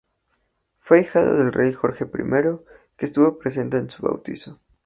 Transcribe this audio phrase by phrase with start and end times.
[0.79, 2.57] Fue ahijado del rey Jorge I,
[2.97, 4.59] que estuvo presente en su bautizo.